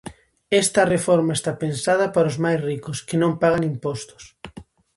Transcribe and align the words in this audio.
Esta 0.63 0.81
reforma 0.93 1.31
está 1.37 1.51
pensada 1.63 2.05
para 2.13 2.31
os 2.31 2.37
máis 2.43 2.59
ricos, 2.69 2.97
que 3.07 3.17
non 3.21 3.39
pagan 3.41 3.67
impostos. 3.71 4.23